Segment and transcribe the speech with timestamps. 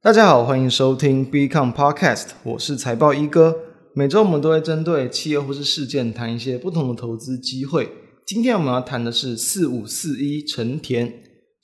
[0.00, 3.56] 大家好，欢迎收听 BeCom Podcast，我是财报一哥。
[3.94, 7.90] 每周我们都会针对企业或是事件谈一些不同的投资机会。
[8.24, 11.12] 今天我们要谈的是四五四一成田。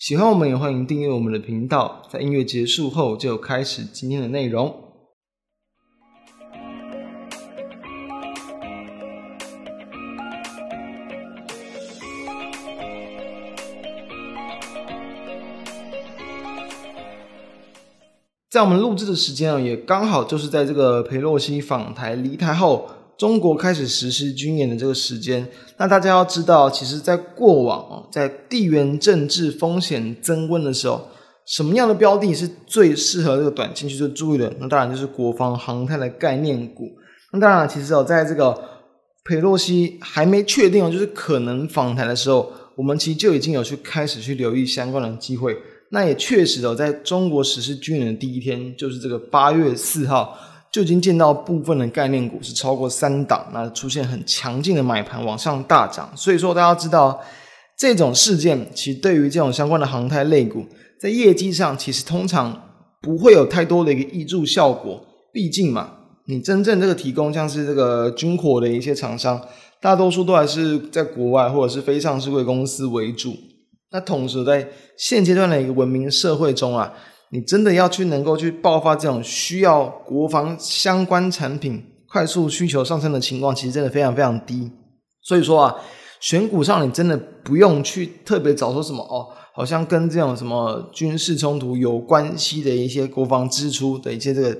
[0.00, 2.02] 喜欢我们也欢迎订阅我们的频道。
[2.12, 4.83] 在音乐结束后，就开始今天的内容。
[18.54, 22.88] 在我们录制的时间啊，也刚好就是在这个裴洛西访台离台后，
[23.18, 25.44] 中国开始实施军演的这个时间。
[25.76, 31.08] 那大家要知道，其实，在过往啊，在地缘政治风险增温的时候，
[31.44, 34.54] 什么样的标的是最适合这个短期去做注意的？
[34.60, 36.92] 那当然就是国防航太的概念股。
[37.32, 38.56] 那当然，其实哦，在这个
[39.24, 45.56] 裴洛西还没确定哦，就是可能访台的时候，我们其实就已经有去开始去留意相关的机会。
[45.90, 50.36] 那也确实哦，在中国实施军人的第一天，就是这个八月四号，
[50.72, 56.10] 就已经见到部分的概念股是超过三档，那出现很强劲的买盘往上大涨。
[56.16, 57.20] 所以说，大家知道
[57.78, 60.64] 这种事件，其实对于这种相关的航太类股，
[61.00, 62.60] 在业绩上其实通常
[63.00, 65.00] 不会有太多的一个挹注效果。
[65.32, 65.90] 毕竟嘛，
[66.26, 69.40] 你真正这个提供像是这个军火的一些厂商，
[69.80, 73.34] 大多数都还是在国外或者是非上市贵公司为主。
[73.90, 74.68] 那同时，在
[74.98, 76.92] 现阶段的一个文明社会中啊，
[77.30, 84.70] 你真的要去能够去爆发这种需要国防相关产品快速需求上升的情况，其实真的非常非常低。
[85.22, 85.76] 所以说啊，
[86.20, 94.58] 选股上你真的不用去特别找说什么哦，好像跟这种什么军事冲突有关系的一些国防支出的一些这个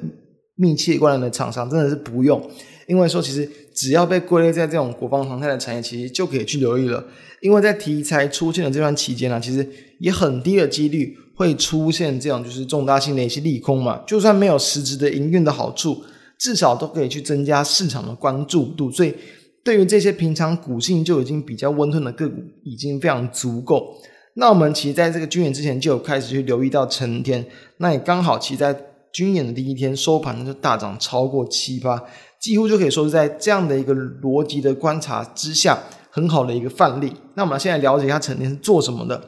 [0.56, 2.40] 密切关联的厂商，真的是不用。
[2.86, 7.04] 因为说，其实只要被归类在这种国防航太的产业，其实就可以去留意了。
[7.40, 9.66] 因为在题材出现的这段期间呢、其实
[9.98, 14.02] 也很低的几率会出现这种就是重大性的一些利空嘛。
[14.06, 16.02] 就算没有实质的营运的好处，
[16.38, 18.90] 至少都可以去增加市场的关注度。
[18.90, 19.14] 所以，
[19.62, 23.94] 对于这些平常股性就已经比较温吞的个股，已经非常足够。
[24.36, 27.44] 那我们其实在这个军演之前就有开始去留意到成天，
[27.76, 28.76] 那也刚好其实在
[29.12, 32.02] 军演的第一天收盘就大涨超过七八。
[32.44, 35.78] 几乎就可以说是在这样的一个逻辑的观察之下，
[36.10, 37.10] 很好的一个范例。
[37.36, 39.18] 那我们现在了解一下成田是做什么的。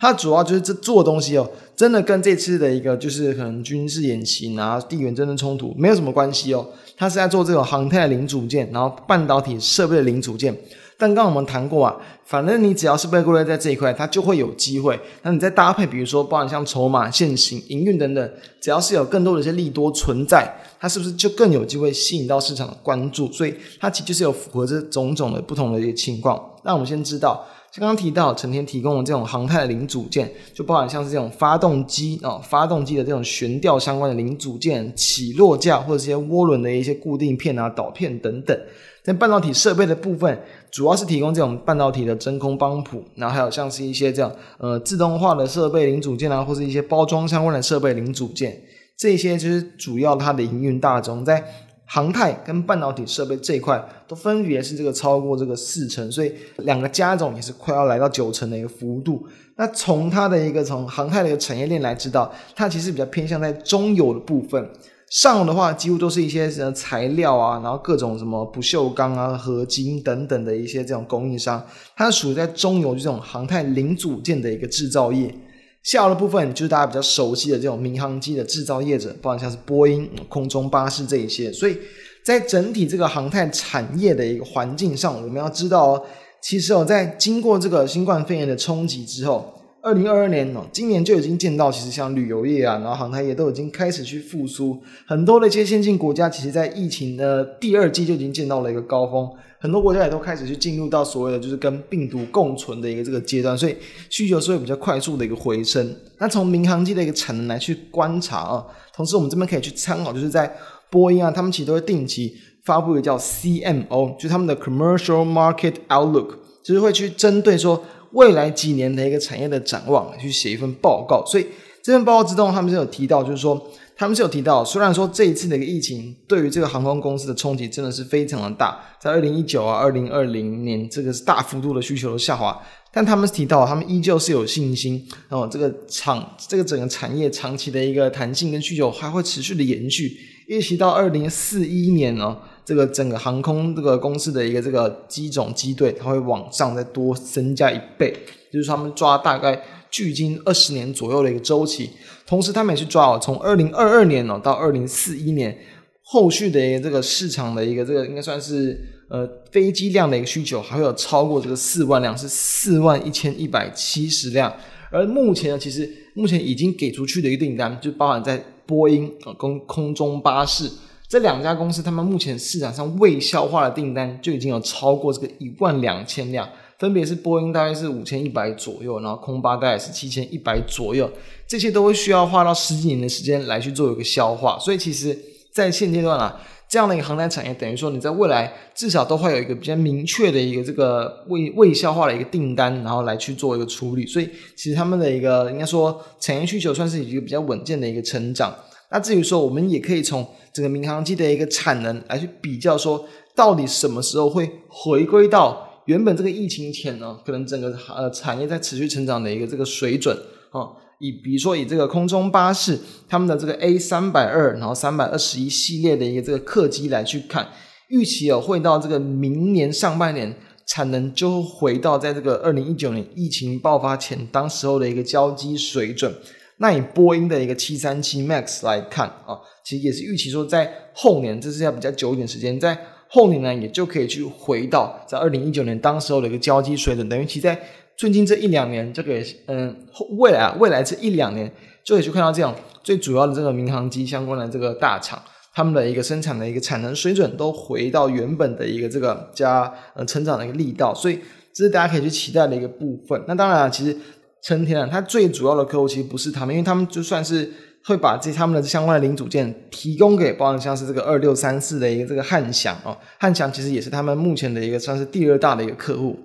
[0.00, 1.46] 它主要就是这做东西哦，
[1.76, 6.66] 真的跟这次的一个就是可能军事演习啊、地缘政治冲突没有什么关系哦。
[6.96, 10.56] 它是在做这种航太零组件，然后半导体设备的零组件。
[11.02, 14.96] 但刚刚我们谈过啊，反正你只要是被归类在这一块，它就会有机会。
[15.22, 20.48] 那你再搭配，比如说包含像筹码、现行、营运等等，只要是有更多的一些利多存在，
[20.78, 23.26] 它是不是就更有机会吸引到市场的关注？
[23.32, 26.40] 所以它其实就是有符合这种种的不同的一个情况。
[26.62, 38.56] 那我们先知道，像刚刚提到成天提供的这种航太的零组件，就包含像是这种发动机啊、哦，发动机的这种悬吊相关的零组件、起落架或者这些涡轮的一些固定片啊、导片等等。
[39.02, 40.40] 在半导体设备的部分，
[40.72, 48.58] 主要是提供这种半导体的真空帮浦，然后还有像是一些这样呃自动化的设备零组件啊，或是一些包装相关的设备零组件，
[48.96, 51.22] 这些就是主要它的营运大宗。
[51.22, 51.44] 在
[51.84, 59.26] 航太跟半导体设备这一块，都分别是这个超过这个四成，所以两个加总也是快要来到九成的一个幅度。
[59.56, 64.66] 那从它的一个从航太的一个产业链来知道，它其实比较偏向在中游的部分。
[65.12, 71.62] 上游的话，几乎都是一些什么材料啊，然后各种什么不锈钢啊、合金等等的一些这种供应商，
[71.94, 75.34] 它属于在中游这种航太零组件的一个制造业。
[75.82, 81.52] 下游的部分就是大家比较熟悉的这种民航机的制造业者，包括像是波音、空中巴士这一些。
[81.52, 81.76] 所以
[82.24, 86.02] 在整体这个航太产业的一个环境上，我们要知道哦，
[86.40, 89.52] 其实哦，在经过这个新冠肺炎的冲击之后。
[89.82, 94.80] 二零二二年哦，今年就已经见到，其实像旅游业啊，然后航太业都已经开始去复苏。
[95.04, 99.28] 很多的一些先进国家，其实在疫情的第二季就已经见到了一个高峰，
[99.58, 103.74] 很多国家也都开始去进入到所谓的就是跟病毒共存的一个这个阶段，所以
[104.08, 105.92] 需求是会比较快速的一个回升。
[106.18, 108.64] 那从民航机的一个产能来去观察啊，
[108.94, 110.48] 同时我们这边可以去参考，就是在
[110.90, 112.32] 波音啊，他们其实都会定期
[112.64, 117.82] 发布一个叫 CMO，就他们的 Commercial Market Outlook，就是会去针对说。
[118.12, 121.24] 未来几年的一个产业的展望，去写一份报告。
[121.26, 121.46] 所以
[121.82, 132.60] 这份报告之中，他们是有提到，就是说他们是有提到，虽然说这一次的一个疫情对于这个航空公司的冲击真的是非常的大，在二零一九啊、二零二零年，这个是大幅度的需求的下滑，
[132.92, 140.16] 但他们提到，他们依旧是有信心，然后这个厂这个整个产业长期的一个弹性跟需求还会持续的延续，
[140.48, 142.38] 一直到二零四一年呢。
[142.64, 148.14] 这个整个航空这个公司的一个这个机种机队，它会往上再多增加一倍，
[148.52, 149.60] 就是他们抓大概
[149.90, 151.90] 距今二十年左右的一个周期。
[152.24, 155.58] 同时，他们也去抓哦，从二零二二年哦到二零四一年
[156.04, 158.80] 后续的一个这个市场的一个这个应该算是
[159.10, 164.54] 呃飞机量的一个需求，还会有超过这个四万辆，是四万一千一百七十辆。
[164.92, 170.70] 而目前呢，其实目前已经给出去的一个订单，就包含在波音啊跟空中巴士
[171.08, 176.48] 这两家公司，他们目前市场上未消化的订单就已经有超过这个一万两千辆。
[176.78, 181.08] 分别是波音大概是五千一百左右，然后空巴大概是七千一百左右，
[181.46, 184.58] 这些都会需要花到十几年的时间来去做一个消化。
[184.58, 185.16] 所以其实，
[185.52, 194.06] 在现阶段啊，这样的一个航太产业，等于说你在未来至少都会有一个比较明确的一个这个未未消化的一个订单，然后来去做一个处理。
[194.06, 198.54] 所以其实他们的一个应该说产业需求算是一个比较稳健的一个成长。
[198.90, 203.04] 那至于说我们也可以从整个民航机的一个产能来去比较，说
[203.34, 205.68] 到底什么时候会回归到。
[205.86, 210.16] 原本这个疫情前呢，可能整个呃产业在持续成长的一个这个水准
[210.52, 210.70] 啊，
[211.02, 212.78] 以比如说以这个空中巴士
[213.08, 217.48] 他们的这个 A 三百二，然后三百二十一系列的一个这个客机来去看，
[217.88, 220.32] 预期哦会到这个明年上半年
[220.64, 226.14] 产能就回到在这个二零一九年疫情爆发前当时候的一个交机水准。
[226.58, 232.78] 那以波音的一个七三七 MAX 来看啊，其实也是预期说在后年，这是要比较久一点时间在。
[233.08, 237.60] 后年呢，也就可以去回到在二零一九年当时候的一个交机水准，等于其在
[237.96, 239.76] 最近这一两年，这个嗯，
[240.18, 241.50] 未来啊，未来这一两年
[241.84, 245.22] 就可以去看到这样最主要的这个民航机相关的这个大厂，
[245.54, 251.18] 他们的一个生产的一个产能水准都回到原本的一个这个加呃成长的一个力道，所以
[251.54, 253.22] 这是大家可以去期待的一个部分。
[253.28, 253.96] 那当然啊，其实
[254.42, 257.50] 成田啊，它最主要的客户其实不是他们，因为他们就算是。
[257.84, 266.16] 会把这他们的相关的零组件提供给，包含像是这个二六三四的一个这个汉翔哦，汉翔其实也是他们目前的一个算是第二大的一个客户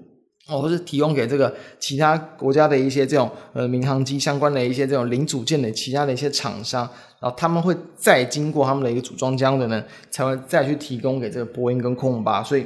[0.50, 6.90] 哦，或是提供给这个其他国家的一些这种呃民航机相关的一些这种零组件的其他的一些厂商，
[7.20, 12.66] 然后他们会再经过他们的一个组装箱的呢，才会再去提供给这个波音跟空巴，所以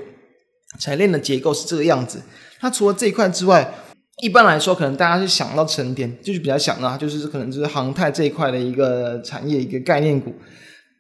[0.79, 2.21] 产业链的结构是这个样子。
[2.61, 3.73] 那除了这一块之外，
[4.21, 10.31] 一般来说，可能大家是想到成田，就是比较想到就是可能就是航太这一块的一个产业一个概念股。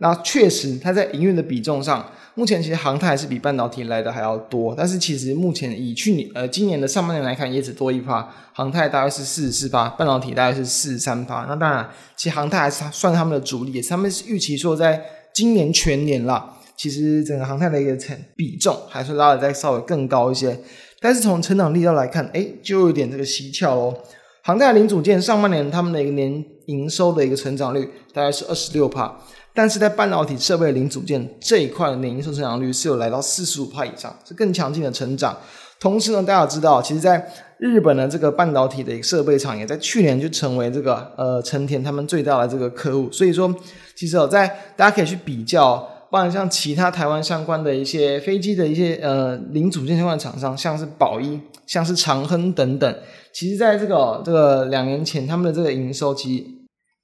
[0.01, 2.03] 那确实，它在营运的比重上，
[2.33, 4.73] 目前其实航太还是比半导体来的还要多。
[4.75, 11.45] 但是其实目前以去年呃今年的上半年来看，也只多一趴，航太大概是四十四趴，半导体大概是四十三趴。
[11.47, 11.87] 那当然，
[12.17, 14.99] 其实航太还是算他们的主力，他们是预期说在
[15.35, 20.59] 今年全年啦，其实整个航太的一个成比重还是拉的再稍微更高一些。
[20.99, 23.95] 但是从成长力道来看，哎，就有点这个蹊跷哦。
[24.43, 29.15] 航太零组件上半年他们的一个年营收的一个成长率大概是二十六趴，
[29.53, 35.37] 但是在半导体设备零组件这一块的年营收增长率是有来到四十五趴以上，是更强劲的成长。
[35.79, 43.53] 同时呢，大家知道，其实在日本的这个半导体的一个设备厂也在去年就成为这个呃成田他们最大的这个客户，所以说
[43.95, 45.87] 其实哦，在大家可以去比较。
[46.11, 52.95] 包含像其他台湾相关的一些飞机的一些呃零组件相关的厂商，像是宝一、像是长亨等等，
[53.31, 56.43] 其实在这个这个两年前，他们的这个营收其实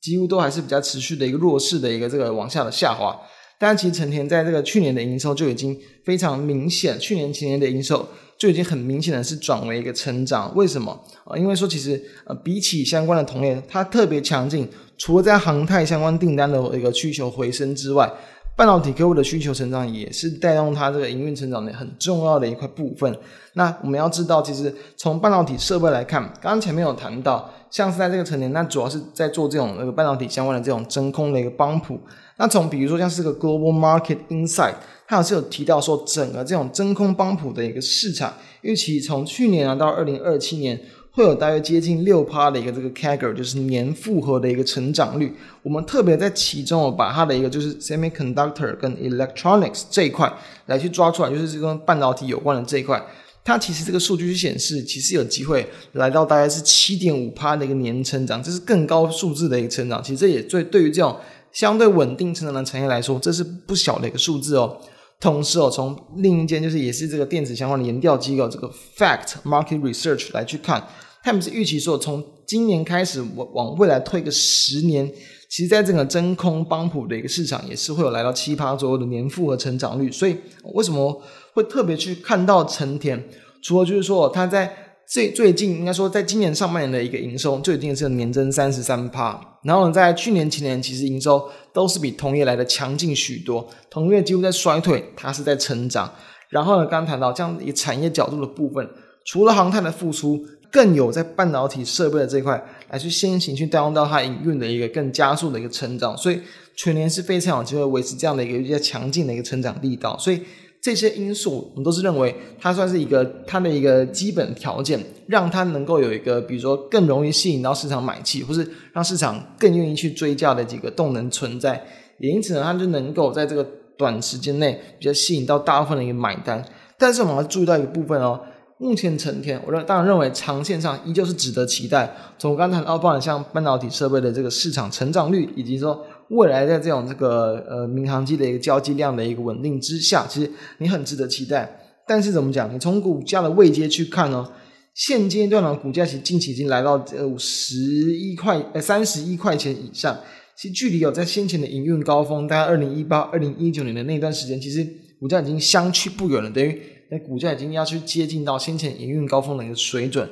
[0.01, 3.17] 几乎都还是比较持续的一个弱势的一个这个往下的下滑。
[3.59, 8.07] 但其实成田在这个去年的营收就已经非常明显，去年前年的营收
[8.37, 10.55] 就已经很明显的是转为一个成长。
[10.55, 10.91] 为什么
[11.25, 11.35] 啊？
[11.35, 18.11] 因为说其实呃比起相关的同业，它特别强劲，除了在航太相关订单的一个需求回升之外。
[18.57, 23.15] 半导体客户的需求成长也是带动它这个营运成长的很重要的一块部分。
[23.53, 31.99] 那我们要知道，其实从半导体设备来看，刚刚前面有谈到，像是在这个成年，那主要是在做这种那个半导体相关的这种真空的一个帮浦。
[32.37, 34.73] 那从比如说像是个 Global Market Insight，
[35.07, 40.81] 它也是有提到说，整个这种真空帮浦的一个市场，预期从去年啊到二零二七年。
[41.17, 45.35] 会有大约接近六趴的一个这个 CAGR，就是年复合的一个成长率。
[45.63, 50.31] 我们特别在其中哦，把它的一个就是 semiconductor 跟 electronics 这一块
[50.67, 53.03] 来去抓出来，就是跟半导体有关的这一块。
[53.43, 60.03] 它其实这个数据显示，其实有机会来到大概是七点五趴的一个年成长，这是更高数字的一个成长。
[60.03, 61.17] 其实这也最对于这种
[61.51, 64.79] 相对稳定成长的产业来说，这是不小的一个数字哦。
[65.19, 70.87] 同时哦，从另一间就是也是这个电子相关的研调机构这个 Fact Market Research 来去看。
[71.27, 75.05] 他们是预期说，从今年开始往往未来推个十年，
[75.49, 80.09] 其实在这个真空帮浦的一个市场，也是会有来到七趴左右的年复合成长率。
[80.09, 80.37] 所以
[80.75, 81.21] 为什么
[81.53, 83.21] 会特别去看到成田？
[83.61, 84.73] 除了就是说，它在
[85.05, 96.09] 最最近应该说，在今年上半年的一个营收就已经是年增三十三趴，然后呢，在去年前年其实营收都是比同业来的强劲许多，同业几乎在衰退，它是在成长。
[96.49, 98.89] 然后呢，刚谈到这样一个产业角度的部分，
[99.25, 100.41] 除了航太的复苏。
[100.71, 106.39] 更有在半导体设备的这块来去先行去带动到它营运的一个更加速的一个成长，所以
[106.75, 110.17] 全年是非常有机会维持这样的一个比较强劲的一个成长力道。
[110.17, 110.41] 所以
[110.81, 121.83] 这些因素，我们都是认为它算是一个它的一个基本条件，让它能够有一个比如说更容易吸引到市场买气，或是让市场更愿意去追价的几个动能存在。
[122.19, 123.65] 也因此呢，它就能够在这个
[123.97, 126.63] 短时间内比较吸引到大部分的一个买单。
[126.99, 128.39] 但是我们要注意到一个部分哦。
[128.79, 132.15] 目前成天，我认当然认为长线上依旧是值得期待。
[132.37, 141.67] 从刚才谈到，包含像半导体设备的这个市场成长率，以及说未来在这种这个呃民航机的一个交机量的一个稳定之下，其实你很值得期待。
[142.07, 142.71] 但是怎么讲？
[142.71, 144.47] 你从股价的位阶去看呢？
[144.93, 150.15] 现阶段的股价其实近期已经来到呃五十一块呃三十一块钱以上，
[150.55, 154.87] 其实距离有在先前的营运高峰，大概二零一八、二零一九年的那段时间，其实
[155.19, 156.79] 股价已经相去不远了，等于。
[157.09, 160.29] 那股价已经要去接近到先前营运高峰的一个水准，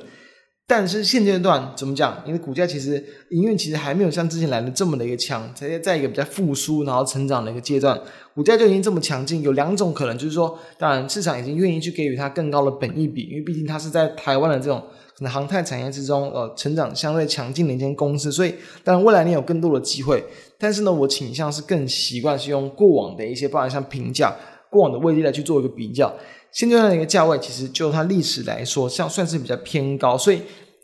[0.66, 2.22] 但是现阶段怎么讲？
[2.26, 7.98] 因为股价其实营运其实还没有像之前来的这么的一个强，才在一个比较复苏然后成长的一个阶段，
[8.34, 9.42] 股价就已经这么强劲。
[9.42, 14.82] 有两种可能，就是说，当然市场已经愿意去给予它更高的本益比，因为毕竟它是在台湾的这种
[15.16, 20.22] 可能航太产业之中，呃，成长相对强劲的一间公司，所以当然未来你有更多的机会。
[20.58, 24.34] 但是呢，我倾向是更习惯是用过往的一些，包含像评价
[24.70, 26.14] 过往的位置来去做一个比较。
[26.52, 30.40] 现阶段的一个价位，其实就它历史来说，像算是比较偏高，所以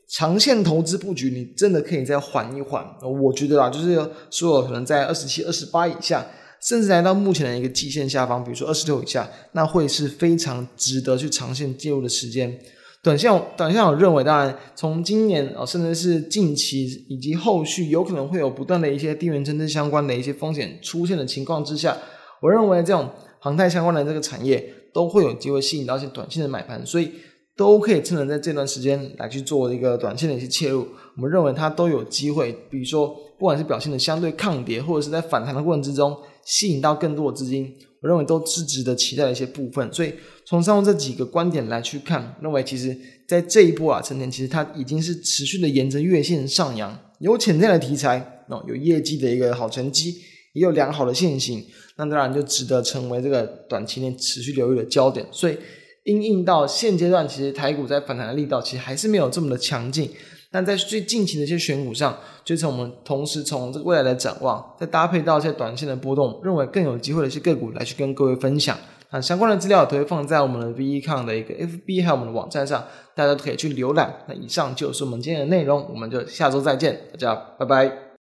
[0.09, 2.85] 长线投资布局，你真的可以再缓一缓。
[3.23, 3.99] 我觉得啊，就是
[4.31, 6.27] 说可能在二十七、二十八以下，
[6.61, 12.59] 甚至来到目前的一个季线下方，比如说二十六以下，那会是非常值得去长线介入的时间。
[13.03, 21.97] 短线，短线，我认为，当然从今年甚至是近期以及后续，有可能会有不断的一些地缘政治相关的一些风险出现的情况之下，
[22.41, 23.11] 我认为这种
[23.43, 24.73] 航太相关的这个产业。
[24.95, 27.11] 都会有机会吸引到一些短线的买盘，所以
[27.57, 30.87] 都可以趁着在这段时间来去做一个短线的一些切入。
[31.17, 33.09] 我们认为它都有机会，比如说
[33.39, 39.91] 不管是表现的相对抗跌，或者是在反弹的过程之中吸引到更多的资金，我认为都是值得期待的一些部分。
[39.91, 40.13] 所以
[40.45, 42.95] 从上面这几个观点来去看，认为其实
[43.27, 50.17] 在这一波啊，成天其实它已经是持续的沿着月线上扬，有潜在的题材，那，有业绩的一个好成绩。
[50.53, 51.65] 也有良好的线型，
[51.97, 55.27] 那当然就值得成为这个短期内持续留意的焦点。
[55.31, 55.57] 所以，
[56.05, 60.11] 因应到现阶段，其实台股在反弹的力道其实还是没有这么的强劲。
[60.51, 68.77] 但在最近期的一些选股上，就从我们同时从这个未来的展望，再搭配到一些短线的波动，认为更有机会的一些个股来去跟各位分享。
[69.11, 74.15] 那相关的资料都会放在我们的 VECON 的一个 FB 还有我们的网站上，大家都可以去浏览。
[74.29, 78.12] 那以上就是我们今天的内容，我们就下周再见，大家拜拜。